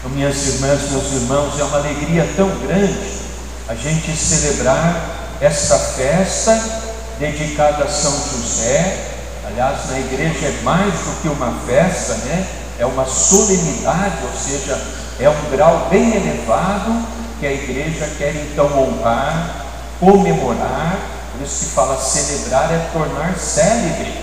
[0.00, 3.20] Então, minhas irmãs, meus irmãos, é uma alegria tão grande
[3.68, 6.58] a gente celebrar esta festa
[7.18, 9.08] dedicada a São José.
[9.46, 12.46] Aliás, na igreja é mais do que uma festa, né?
[12.78, 14.80] É uma solenidade, ou seja,
[15.18, 17.04] é um grau bem elevado
[17.38, 19.66] que a igreja quer então honrar,
[20.00, 20.98] comemorar.
[21.32, 24.14] Por isso que fala celebrar é tornar célebre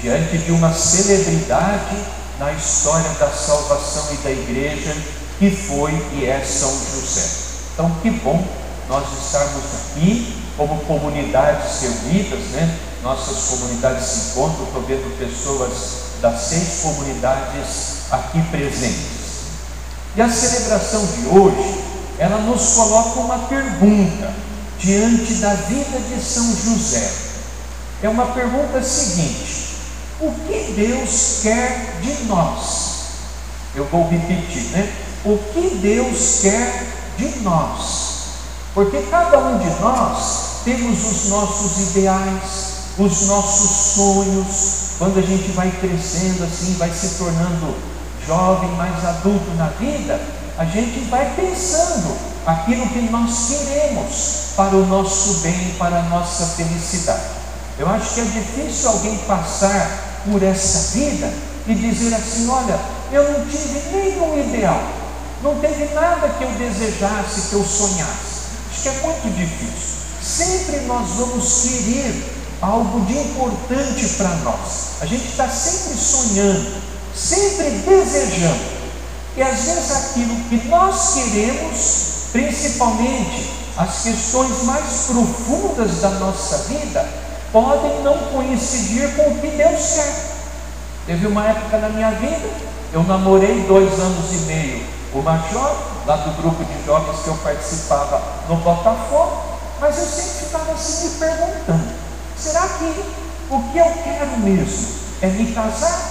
[0.00, 1.96] diante de uma celebridade
[2.38, 4.94] na história da salvação e da igreja
[5.44, 7.28] que foi e é São José.
[7.74, 8.42] Então, que bom
[8.88, 12.78] nós estarmos aqui como comunidades reunidas, né?
[13.02, 15.70] Nossas comunidades se encontram, estou vendo pessoas
[16.22, 19.24] das seis comunidades aqui presentes.
[20.16, 21.84] E a celebração de hoje,
[22.18, 24.32] ela nos coloca uma pergunta
[24.78, 27.12] diante da vida de São José.
[28.02, 29.76] É uma pergunta seguinte:
[30.20, 32.94] o que Deus quer de nós?
[33.74, 35.03] Eu vou repetir, né?
[35.24, 38.14] O que Deus quer de nós.
[38.74, 42.42] Porque cada um de nós temos os nossos ideais,
[42.98, 44.74] os nossos sonhos.
[44.98, 47.74] Quando a gente vai crescendo assim, vai se tornando
[48.26, 50.20] jovem, mais adulto na vida,
[50.56, 56.46] a gente vai pensando aquilo que nós queremos para o nosso bem, para a nossa
[56.46, 57.22] felicidade.
[57.78, 61.32] Eu acho que é difícil alguém passar por essa vida
[61.66, 62.78] e dizer assim: olha,
[63.10, 64.80] eu não tive nenhum ideal,
[65.44, 68.34] não teve nada que eu desejasse, que eu sonhasse.
[68.72, 69.94] Acho que é muito difícil.
[70.22, 72.24] Sempre nós vamos querer
[72.62, 75.02] algo de importante para nós.
[75.02, 76.80] A gente está sempre sonhando,
[77.14, 78.74] sempre desejando.
[79.36, 87.06] E às vezes aquilo que nós queremos, principalmente as questões mais profundas da nossa vida,
[87.52, 90.14] podem não coincidir com o que Deus quer.
[91.06, 92.48] Teve uma época na minha vida,
[92.94, 95.76] eu namorei dois anos e meio o Major,
[96.06, 99.42] lá do grupo de jovens que eu participava no Botafogo,
[99.80, 101.92] mas eu sempre ficava assim me perguntando:
[102.36, 103.04] será que
[103.48, 104.88] o que eu quero mesmo
[105.22, 106.10] é me casar?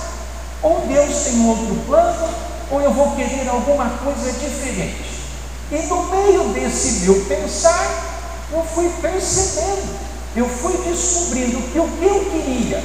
[0.61, 2.29] Ou Deus tem um outro plano?
[2.72, 5.03] Ou eu vou querer alguma coisa diferente?
[5.69, 7.85] E no meio desse meu pensar,
[8.53, 9.99] eu fui percebendo,
[10.35, 12.83] eu fui descobrindo que o que eu queria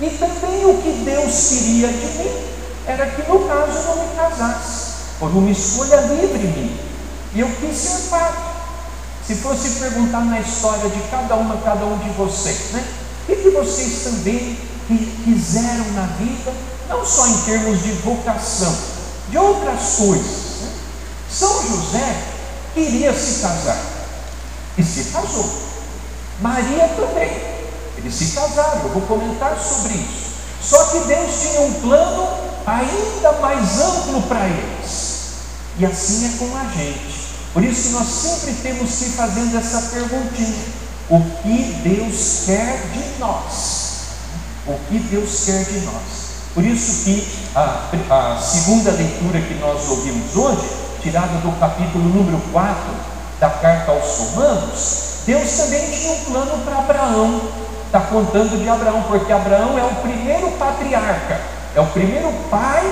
[0.00, 2.44] e também o que Deus queria de mim
[2.86, 4.79] era que no caso eu não me casasse
[5.20, 6.80] por uma escolha livre minha.
[7.34, 8.40] E eu quis ser padre.
[9.26, 12.84] Se fosse perguntar na história de cada uma, cada um de vocês, né?
[13.28, 14.58] O que, vocês também
[15.24, 16.52] quiseram na vida,
[16.88, 18.74] não só em termos de vocação,
[19.28, 20.62] de outras coisas.
[20.62, 20.72] Né?
[21.30, 22.22] São José
[22.74, 23.78] queria se casar
[24.76, 25.48] e se casou.
[26.40, 27.30] Maria também.
[27.98, 30.30] Eles se casaram, eu vou comentar sobre isso.
[30.62, 32.28] Só que Deus tinha um plano
[32.66, 35.09] ainda mais amplo para eles.
[35.80, 37.30] E assim é com a gente.
[37.54, 40.62] Por isso nós sempre temos que ir fazendo essa perguntinha:
[41.08, 43.90] o que Deus quer de nós?
[44.66, 46.30] O que Deus quer de nós?
[46.52, 50.68] Por isso que a, a segunda leitura que nós ouvimos hoje,
[51.00, 52.76] tirada do capítulo número 4
[53.40, 57.40] da carta aos Romanos, Deus também tinha um plano para Abraão.
[57.86, 61.40] Está contando de Abraão, porque Abraão é o primeiro patriarca,
[61.74, 62.82] é o primeiro pai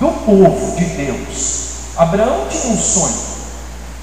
[0.00, 1.67] do povo de Deus.
[1.98, 3.20] Abraão tinha um sonho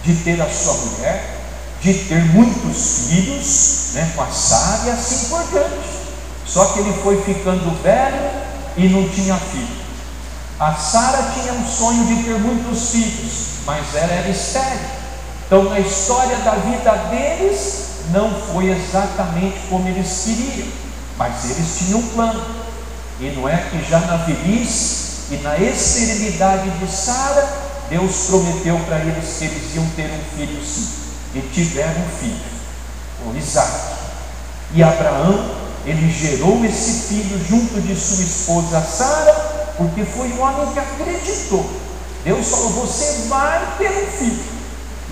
[0.03, 1.37] de ter a sua mulher,
[1.81, 5.95] de ter muitos filhos, né, com a Sara e assim por diante.
[6.45, 8.29] Só que ele foi ficando velho
[8.75, 9.85] e não tinha filho.
[10.59, 13.31] A Sara tinha um sonho de ter muitos filhos,
[13.65, 14.79] mas ela era estéril.
[15.45, 20.67] Então, na história da vida deles, não foi exatamente como eles queriam,
[21.17, 22.43] mas eles tinham um plano.
[23.21, 28.99] E não é que já na velhice e na esterilidade de Sara, Deus prometeu para
[28.99, 30.61] eles que eles iam ter um filho.
[31.35, 32.39] E tiveram um filho,
[33.25, 33.95] o Isaac.
[34.73, 35.51] E Abraão,
[35.85, 39.33] ele gerou esse filho junto de sua esposa Sara,
[39.77, 41.69] porque foi um homem que acreditou.
[42.23, 44.43] Deus falou: Você vai ter um filho.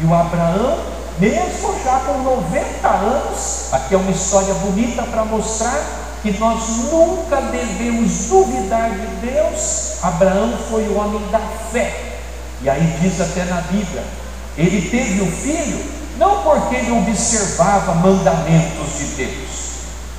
[0.02, 0.80] E o Abraão,
[1.20, 5.80] mesmo já com 90 anos, aqui é uma história bonita para mostrar
[6.22, 9.98] que nós nunca devemos duvidar de Deus.
[10.02, 12.13] Abraão foi o homem da fé
[12.64, 14.04] e aí diz até na Bíblia:
[14.58, 15.84] ele teve o filho
[16.18, 19.50] não porque ele observava mandamentos de Deus,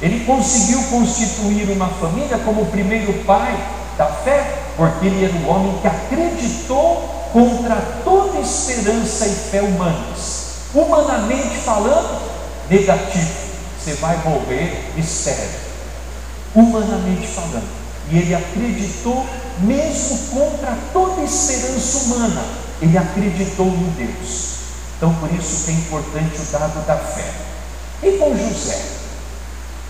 [0.03, 3.57] ele conseguiu constituir uma família como o primeiro pai
[3.97, 10.45] da fé, porque ele era um homem que acreditou contra toda esperança e fé humanas.
[10.75, 12.21] Humanamente falando,
[12.69, 13.31] negativo,
[13.79, 15.65] você vai morrer estéreo.
[16.55, 17.69] Humanamente falando.
[18.11, 19.25] E ele acreditou
[19.61, 22.43] mesmo contra toda esperança humana,
[22.81, 24.55] ele acreditou em Deus.
[24.97, 27.31] Então, por isso que é importante o dado da fé.
[28.03, 28.81] E com José?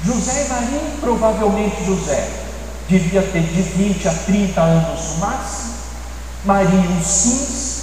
[0.04, 2.28] José e Maria, provavelmente José,
[2.88, 5.74] devia ter de 20 a 30 anos no máximo,
[6.44, 7.74] Maria uns 15,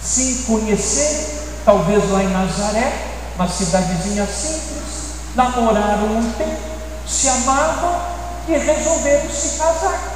[0.00, 2.92] se conheceram, talvez lá em Nazaré,
[3.34, 6.60] uma cidadezinha simples, namoraram um tempo,
[7.06, 8.00] se amavam
[8.48, 10.09] e resolveram se casar.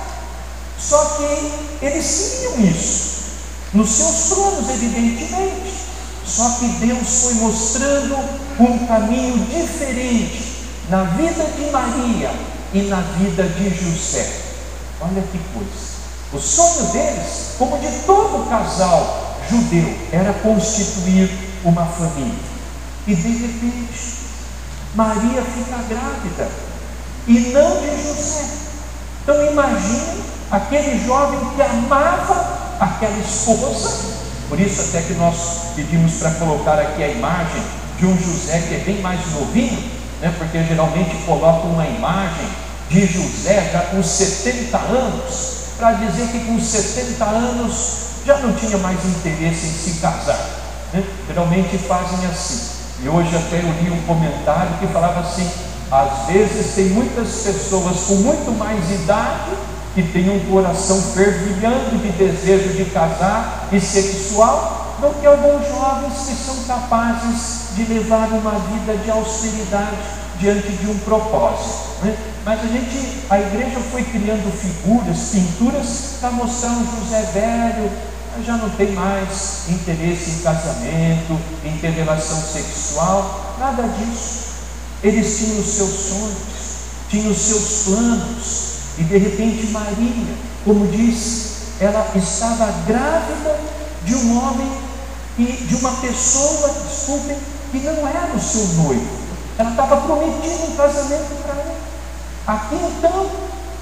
[0.79, 3.15] Só que eles tinham isso,
[3.73, 5.73] nos seus tronos, evidentemente.
[6.26, 8.17] Só que Deus foi mostrando
[8.59, 10.55] um caminho diferente
[10.88, 12.32] na vida de Maria
[12.73, 14.41] e na vida de José.
[15.00, 15.94] Olha que coisa.
[16.32, 21.31] O sonho deles, como de todo casal judeu, era constituir
[21.62, 22.55] uma família.
[23.06, 24.15] E de repente,
[24.94, 26.50] Maria fica grávida
[27.26, 28.44] e não de José.
[29.23, 34.14] Então imagine aquele jovem que amava aquela esposa,
[34.49, 35.37] por isso até que nós
[35.75, 37.62] pedimos para colocar aqui a imagem
[37.99, 39.79] de um José que é bem mais novinho,
[40.20, 42.46] né, porque geralmente colocam uma imagem
[42.91, 48.79] de José já com 70 anos, para dizer que com 70 anos já não tinha
[48.79, 50.38] mais interesse em se casar.
[50.93, 51.05] Né?
[51.26, 52.75] Geralmente fazem assim.
[53.02, 55.49] E hoje até eu li um comentário que falava assim:
[55.90, 59.50] às vezes tem muitas pessoas com muito mais idade
[59.94, 66.12] que têm um coração fervilhando de desejo de casar e sexual, do que alguns jovens
[66.26, 69.96] que são capazes de levar uma vida de austeridade
[70.38, 72.05] diante de um propósito.
[72.05, 72.17] Né?
[72.44, 77.90] Mas a gente, a igreja foi criando figuras, pinturas para mostrar um José velho,
[78.44, 84.55] já não tem mais interesse em casamento, em ter relação sexual, nada disso.
[85.02, 86.37] Eles tinham os seus sonhos,
[87.08, 93.58] tinham os seus planos, e de repente Maria, como disse, ela estava grávida
[94.05, 94.73] de um homem
[95.38, 97.37] e de uma pessoa, desculpem,
[97.73, 99.25] que não era o seu noivo.
[99.58, 101.75] Ela estava prometida um casamento para ele.
[102.46, 103.31] Aqui então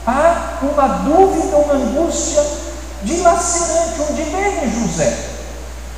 [0.06, 2.42] há uma dúvida, uma angústia
[3.02, 5.28] dilacerante, dilema em José.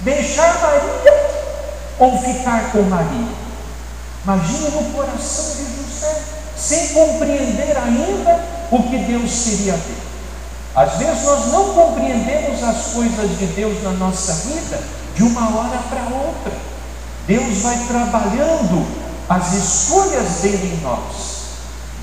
[0.01, 1.25] Deixar Maria
[2.01, 3.45] ou ficar com Maria?
[4.25, 6.23] Imagine no coração de José,
[6.57, 10.15] sem compreender ainda o que Deus queria ver.
[10.75, 14.83] Às vezes nós não compreendemos as coisas de Deus na nossa vida
[15.15, 16.53] de uma hora para outra.
[17.29, 18.85] Deus vai trabalhando
[19.29, 21.35] as escolhas dele em nós.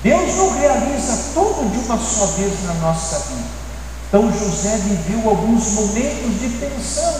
[0.02, 3.62] Deus não realiza tudo de uma só vez na nossa vida.
[4.08, 7.14] Então José viveu alguns momentos de tensão,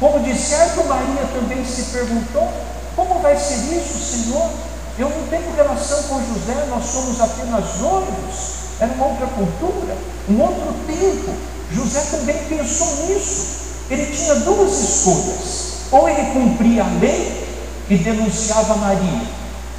[0.00, 2.50] como de certo Maria também se perguntou:
[2.96, 4.50] como vai ser isso, Senhor?
[4.98, 9.96] Eu não tenho relação com José, nós somos apenas noivos era uma outra cultura,
[10.28, 11.34] um outro tempo.
[11.72, 13.46] José também pensou nisso.
[13.90, 17.44] Ele tinha duas escolhas: ou ele cumpria a lei
[17.88, 19.26] e denunciava Maria,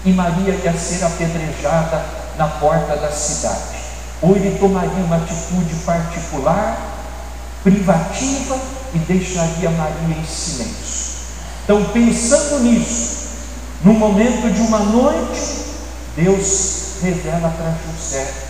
[0.06, 2.06] e Maria ia ser apedrejada
[2.38, 3.80] na porta da cidade,
[4.22, 6.78] ou ele tomaria uma atitude particular,
[7.64, 8.60] privativa
[8.94, 11.16] e deixaria Maria em silêncio.
[11.64, 13.26] Então, pensando nisso,
[13.84, 15.66] no momento de uma noite,
[16.16, 18.45] Deus revela para José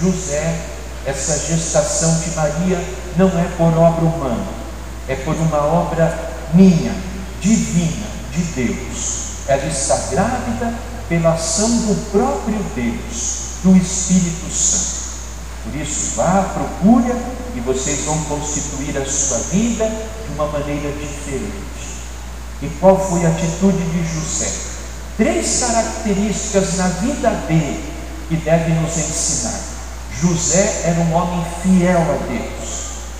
[0.00, 0.58] José,
[1.04, 2.84] essa gestação de Maria
[3.16, 4.46] não é por obra humana,
[5.08, 6.16] é por uma obra
[6.54, 6.94] minha,
[7.40, 9.28] divina, de Deus.
[9.46, 10.74] Ela está grávida
[11.08, 14.98] pela ação do próprio Deus, do Espírito Santo.
[15.64, 17.16] Por isso, vá, procura
[17.54, 21.68] e vocês vão constituir a sua vida de uma maneira diferente.
[22.62, 24.50] E qual foi a atitude de José?
[25.16, 27.84] Três características na vida dele
[28.28, 29.67] que devem nos ensinar.
[30.20, 32.68] José era um homem fiel a Deus,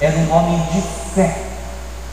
[0.00, 0.82] era um homem de
[1.14, 1.42] fé,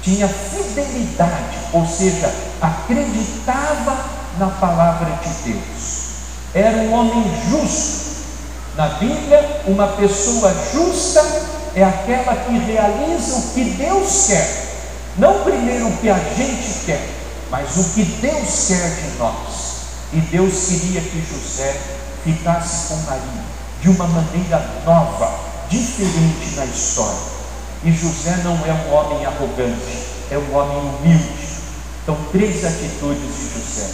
[0.04, 4.06] tinha fidelidade, ou seja, acreditava
[4.38, 6.06] na palavra de Deus.
[6.54, 8.06] Era um homem justo.
[8.78, 11.24] Na Bíblia, uma pessoa justa
[11.74, 14.66] é aquela que realiza o que Deus quer,
[15.18, 17.10] não primeiro o que a gente quer,
[17.50, 19.76] mas o que Deus quer de nós.
[20.14, 21.76] E Deus queria que José
[22.24, 25.32] ficasse com Maria de uma maneira nova,
[25.70, 27.36] diferente na história.
[27.84, 30.00] E José não é um homem arrogante,
[30.32, 31.48] é um homem humilde.
[32.02, 33.92] Então, três atitudes de José: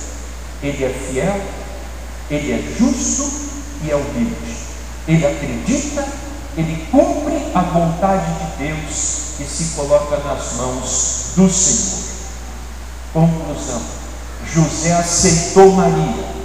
[0.63, 1.41] ele é fiel,
[2.29, 3.29] ele é justo
[3.83, 4.55] e é humilde.
[5.09, 6.07] Ele acredita,
[6.55, 12.01] ele cumpre a vontade de Deus e se coloca nas mãos do Senhor.
[13.11, 13.81] Conclusão:
[14.53, 16.40] José aceitou Maria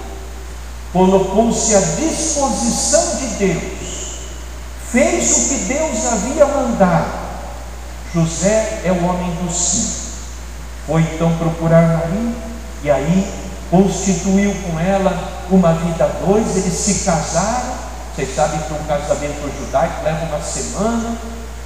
[0.93, 3.77] colocou-se à disposição de Deus,
[4.91, 7.27] fez o que Deus havia mandado.
[8.13, 9.93] José é o homem do sim.
[10.87, 12.33] Foi então procurar Maria
[12.83, 13.33] e aí
[13.69, 17.75] constituiu com ela uma vida a dois, eles se casaram.
[18.15, 21.17] Vocês sabem que um casamento judaico leva uma semana,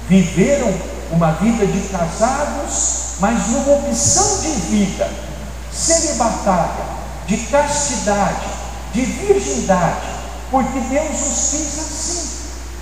[0.08, 0.74] viveram
[1.10, 5.08] uma vida de casados, mas numa opção de vida
[5.72, 6.84] celibatária,
[7.26, 8.46] de castidade,
[8.92, 10.06] de virgindade,
[10.50, 12.32] porque Deus os fez assim.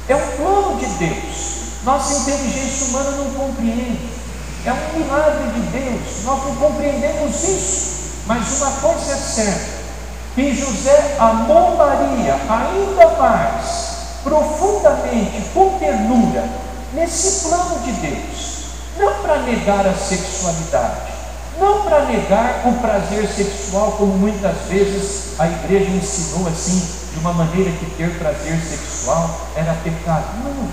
[0.09, 1.51] É um plano de Deus.
[1.85, 4.11] Nossa inteligência humana não compreende.
[4.65, 6.25] É um milagre de Deus.
[6.25, 7.91] Nós não compreendemos isso.
[8.27, 9.81] Mas uma coisa é certa:
[10.35, 13.65] que José amou Maria ainda mais,
[14.23, 16.45] profundamente, com ternura,
[16.93, 18.61] nesse plano de Deus.
[18.99, 21.10] Não para negar a sexualidade,
[21.61, 27.35] não para negar o prazer sexual, como muitas vezes a igreja ensinou assim, de uma
[27.35, 30.25] maneira que ter prazer sexual era pecado.
[30.43, 30.69] Não,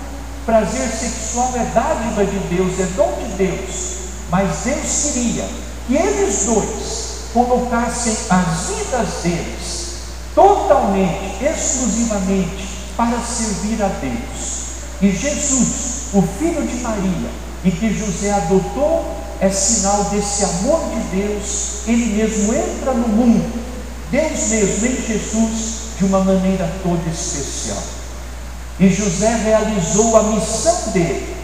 [0.46, 3.98] prazer sexual é dádiva de Deus, é dom de Deus.
[4.30, 5.48] Mas Deus queria
[5.86, 9.88] que eles dois colocassem as vidas deles
[10.34, 14.58] totalmente, exclusivamente para servir a Deus.
[15.00, 17.30] E Jesus, o filho de Maria,
[17.64, 19.04] e que José adotou,
[19.40, 21.86] é sinal desse amor de Deus.
[21.86, 23.64] Ele mesmo entra no mundo,
[24.10, 27.82] Deus mesmo em Jesus, de uma maneira toda especial.
[28.80, 31.36] E José realizou a missão dele.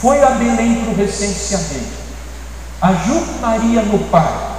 [0.00, 2.02] Foi a Belém para o recenseamento.
[2.80, 4.50] Ajude Maria no Pai.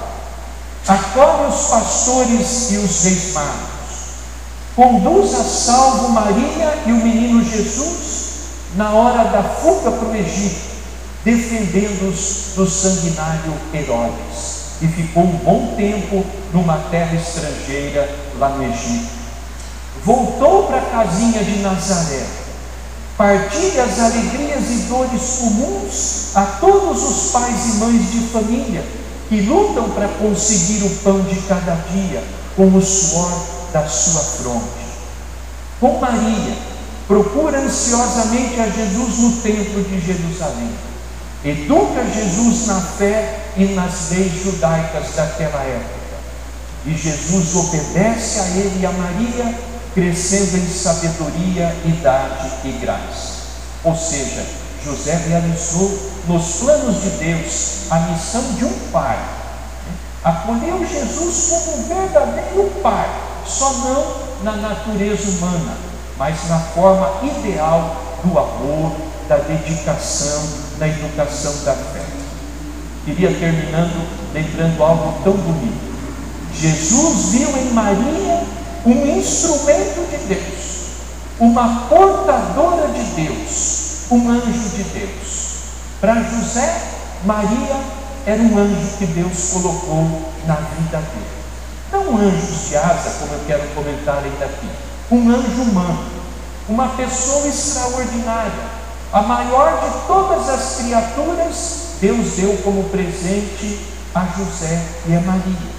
[0.86, 3.74] Acolhe os pastores e os reis magos.
[4.74, 8.24] Conduz a salvo Maria e o menino Jesus
[8.74, 10.73] na hora da fuga para o Egito
[11.24, 14.54] defendendo-os do sanguinário Herodes.
[14.82, 19.08] E ficou um bom tempo numa terra estrangeira lá no Egito.
[20.04, 22.26] Voltou para a casinha de Nazaré,
[23.16, 28.84] partilha as alegrias e dores comuns a todos os pais e mães de família
[29.28, 32.22] que lutam para conseguir o pão de cada dia
[32.54, 33.32] com o suor
[33.72, 34.84] da sua fronte.
[35.80, 36.54] Com Maria,
[37.08, 40.93] procura ansiosamente a Jesus no templo de Jerusalém
[41.44, 46.04] Educa Jesus na fé e nas leis judaicas daquela época.
[46.86, 49.54] E Jesus obedece a ele e a Maria,
[49.94, 53.34] crescendo em sabedoria, idade e graça.
[53.84, 54.42] Ou seja,
[54.82, 59.18] José realizou nos planos de Deus a missão de um pai.
[60.24, 63.08] Acolheu Jesus como um verdadeiro pai,
[63.46, 65.76] só não na natureza humana,
[66.16, 68.92] mas na forma ideal do amor,
[69.28, 70.42] da dedicação,
[70.78, 72.02] na educação da fé.
[73.04, 75.94] Queria terminando lembrando algo tão bonito.
[76.54, 78.42] Jesus viu em Maria
[78.84, 80.86] um instrumento de Deus,
[81.38, 85.54] uma portadora de Deus, um anjo de Deus.
[86.00, 86.82] Para José,
[87.24, 87.80] Maria
[88.26, 91.44] era um anjo que Deus colocou na vida dele.
[91.92, 94.68] Não anjos de asa, como eu quero comentar ainda aqui,
[95.10, 96.04] um anjo humano,
[96.68, 98.73] uma pessoa extraordinária,
[99.14, 103.78] a maior de todas as criaturas, Deus deu como presente
[104.12, 105.74] a José e a Maria.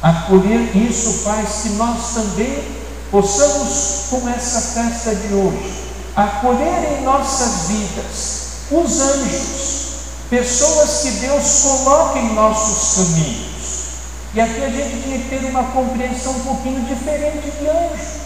[0.00, 2.62] Acolher isso faz que nós também
[3.10, 5.74] possamos, com essa festa de hoje,
[6.14, 9.86] acolher em nossas vidas os anjos,
[10.30, 13.64] pessoas que Deus coloca em nossos caminhos.
[14.34, 18.20] E aqui a gente tinha que ter uma compreensão um pouquinho diferente de anjo,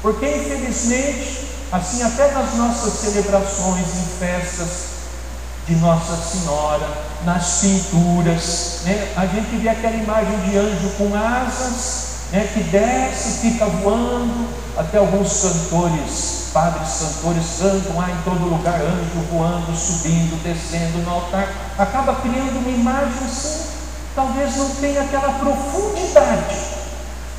[0.00, 4.68] porque infelizmente Assim, até nas nossas celebrações em festas
[5.66, 6.86] de Nossa Senhora,
[7.24, 13.40] nas pinturas, né, a gente vê aquela imagem de anjo com asas, né, que desce,
[13.40, 20.42] fica voando, até alguns cantores, padres cantores cantam lá em todo lugar, anjo voando, subindo,
[20.42, 21.48] descendo no altar,
[21.78, 23.64] acaba criando uma imagem assim,
[24.14, 26.54] talvez não tenha aquela profundidade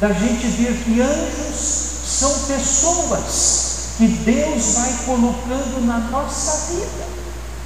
[0.01, 3.62] da gente ver que anjos são pessoas
[3.97, 7.05] que Deus vai colocando na nossa vida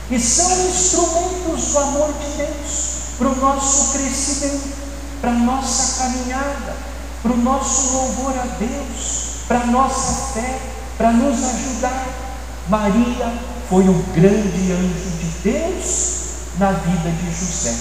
[0.10, 4.76] e são instrumentos do amor de Deus para o nosso crescimento,
[5.22, 6.76] para a nossa caminhada,
[7.22, 10.60] para o nosso louvor a Deus, para a nossa fé,
[10.98, 12.08] para nos ajudar.
[12.70, 13.34] Maria
[13.70, 16.18] foi o grande anjo de Deus
[16.58, 17.76] na vida de José.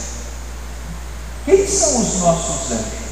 [1.44, 3.06] Quem são os nossos anjos?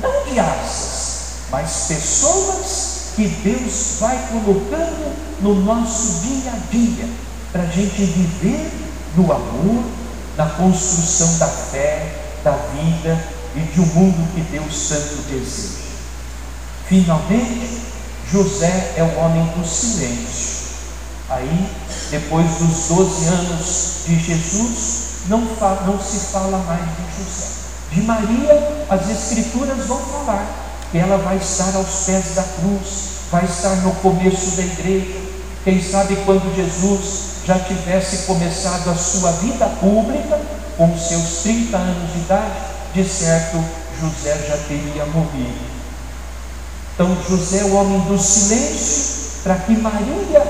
[0.00, 1.12] Não de asas,
[1.50, 2.81] mas pessoas
[3.14, 7.08] que Deus vai colocando no nosso dia a dia,
[7.50, 8.70] para a gente viver
[9.16, 9.84] no amor,
[10.36, 13.22] na construção da fé, da vida
[13.54, 15.82] e de um mundo que Deus tanto deseja.
[16.88, 17.82] Finalmente,
[18.30, 20.62] José é o homem do silêncio.
[21.28, 21.68] Aí,
[22.10, 27.46] depois dos 12 anos de Jesus, não, fa não se fala mais de José.
[27.90, 32.86] De Maria, as Escrituras vão falar ela vai estar aos pés da cruz,
[33.30, 35.20] vai estar no começo da igreja.
[35.64, 40.38] Quem sabe quando Jesus já tivesse começado a sua vida pública,
[40.76, 42.52] com seus 30 anos de idade,
[42.94, 43.64] de certo
[44.00, 45.72] José já teria morrido.
[46.94, 50.46] Então José é o homem do silêncio, para que Maria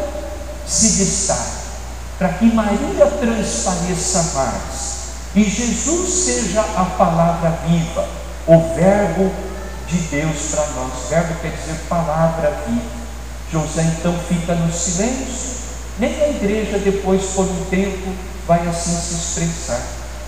[0.67, 1.63] se destaque,
[2.19, 4.93] para que Maria transpareça mais.
[5.35, 8.07] E Jesus seja a palavra viva,
[8.47, 9.33] o verbo
[9.93, 11.09] de Deus para nós.
[11.11, 13.03] Verbo quer dizer palavra viva.
[13.53, 15.53] José então fica no silêncio,
[15.99, 18.11] nem a igreja depois, por um tempo,
[18.49, 19.83] vai assim se expressar,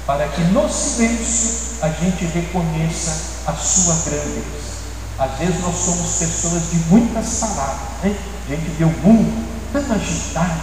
[0.07, 3.17] para que no silêncio a gente reconheça
[3.47, 4.75] a sua grandeza.
[5.19, 8.15] Às vezes nós somos pessoas de muitas palavras, né?
[8.47, 10.61] gente vê o mundo tão agitado,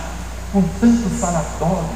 [0.54, 1.90] com tanto falatório,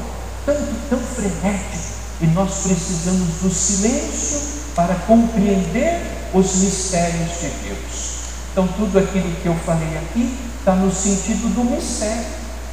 [0.44, 4.40] tanto, tão frenético, e nós precisamos do silêncio
[4.74, 8.16] para compreender os mistérios de Deus.
[8.52, 12.26] Então, tudo aquilo que eu falei aqui está no sentido do mistério.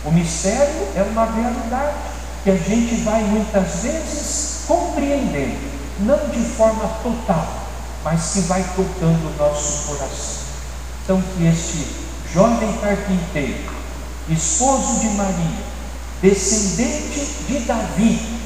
[0.03, 1.95] O mistério é uma realidade
[2.43, 5.59] que a gente vai muitas vezes compreendendo,
[5.99, 7.47] não de forma total,
[8.03, 10.43] mas que vai tocando o nosso coração.
[11.03, 11.87] Então, que este
[12.33, 13.71] jovem carpinteiro,
[14.29, 15.63] esposo de Maria,
[16.21, 18.39] descendente de Davi,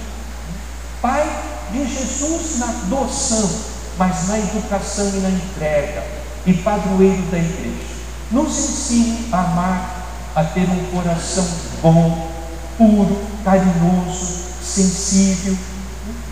[1.01, 1.27] pai
[1.71, 6.03] de Jesus na adoção, mas na educação e na entrega,
[6.45, 7.97] e padroeiro da igreja,
[8.31, 11.47] nos ensine a amar, a ter um coração
[11.81, 12.31] bom,
[12.77, 15.57] puro, carinhoso, sensível.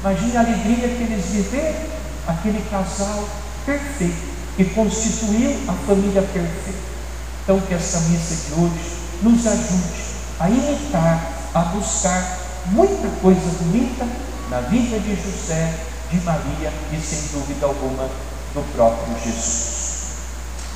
[0.01, 1.89] Imagine a alegria que eles viveram,
[2.27, 3.27] aquele casal
[3.65, 6.95] perfeito, que constituiu a família perfeita.
[7.43, 10.05] Então, que essa missa de hoje nos ajude
[10.39, 14.07] a imitar, a buscar muita coisa bonita
[14.50, 15.74] na vida de José,
[16.12, 18.10] de Maria e, sem dúvida alguma,
[18.53, 19.75] do próprio Jesus.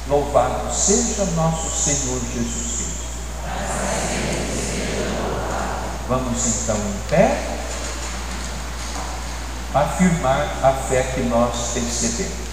[0.07, 3.09] Louvado seja nosso Senhor Jesus Cristo.
[6.07, 7.37] Vamos então em pé
[9.73, 12.49] afirmar a fé que nós recebemos.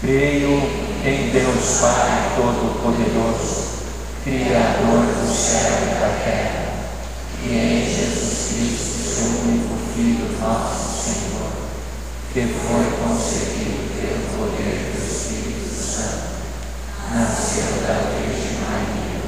[0.00, 0.58] Creio
[1.04, 3.72] em Deus Pai Todo-Poderoso
[4.24, 6.72] Criador do céu e da terra,
[7.42, 10.81] e em Jesus Cristo, seu único Filho, nosso
[12.32, 16.32] que foi concebido pelo poder do Espírito Santo,
[17.12, 19.20] nasceu da Virgem Maria,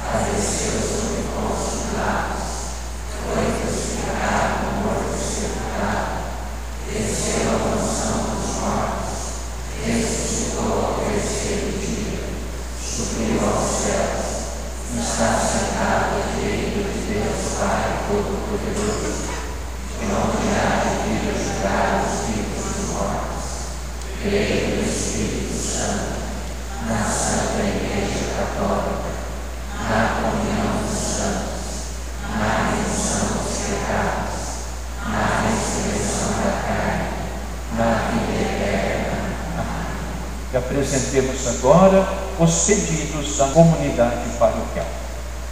[0.00, 2.46] padeceu sob Pôncio Pilatos,
[3.24, 6.10] foi crucificado, morto e sepultado,
[6.92, 9.16] desceu à mansão dos mortos,
[9.84, 12.20] ressuscitou ao terceiro dia,
[12.80, 14.26] subiu aos céus
[14.98, 19.24] está sentado à direita de Deus Pai Todo-Poderoso,
[19.98, 23.44] que não há de vir a julgar os vivos e os mortos.
[24.22, 26.20] Creio no Espírito Santo,
[26.86, 29.10] na Santa Igreja Católica,
[29.88, 31.66] na comunhão dos santos,
[32.38, 34.36] na remissão dos pecados,
[35.06, 37.08] na ressurreição da carne,
[37.72, 39.16] na vida eterna.
[39.58, 39.86] Amém.
[40.52, 42.06] E apresentemos agora
[42.38, 44.28] os pedidos da comunidade.